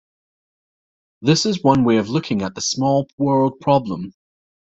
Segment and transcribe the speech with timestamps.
[1.21, 4.15] This is one way of looking at the small world problem.